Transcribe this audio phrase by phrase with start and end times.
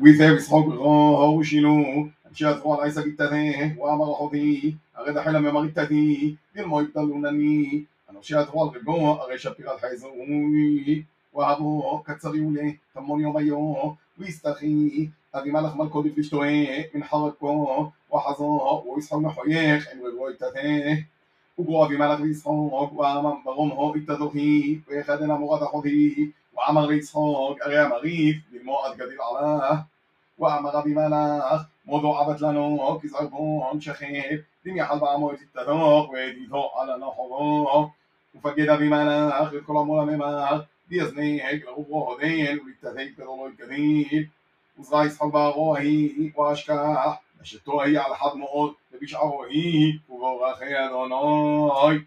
[0.00, 7.84] ويثاب يسحق غاه وشيلو أمشي أتبع العيسى قتته وأمر حوثي أغيد حلم يمغتتي للمو يبتلونني
[8.10, 15.50] أنا أمشي أتبع الغبو أغي شبير الحيزوي وأبو كتسري ولي تمون يوم يوم ويستخي أبي
[15.50, 21.04] ملخ ملكو دفلشتوه من حركو وحظو ويسحو محويخ إن وغوي تته
[21.58, 29.08] وقوى بملك يسحق وأمام برمه اتدوخي ويخدنا مراد حوثي وأمر يسحق أغي أمريف بالموعد قد
[30.66, 37.92] غبي ملاخ موضوع عبد لانو لنوك زربون شخيب لم يحل بعمود ويدي ويديده على نحوه
[38.34, 44.28] وفقد بملأخ الكل مولا مماخ بيزنيك لغوه دين ولتهيك بضلو الكثير
[44.78, 52.04] وزغيس حباغو هي وأشكاح نشتو هي على حد مؤد لبيش عروهي وغوغا خيادوناي